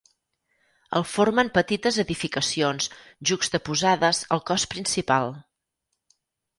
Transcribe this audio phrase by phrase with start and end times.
[0.99, 2.89] El formen petites edificacions
[3.33, 5.35] juxtaposades al cos principal.